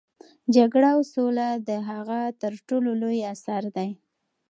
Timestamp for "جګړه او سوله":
0.55-1.47